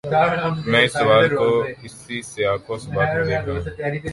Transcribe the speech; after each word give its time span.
میں 0.65 0.81
اس 0.81 0.93
سوال 0.93 1.35
کو 1.35 1.47
اسی 1.83 2.21
سیاق 2.21 2.71
و 2.71 2.77
سباق 2.77 3.15
میں 3.15 3.25
دیکھ 3.25 3.45
رہا 3.45 3.53
ہوں۔ 3.53 4.07